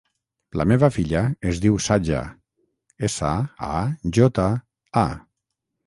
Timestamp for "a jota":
3.71-4.51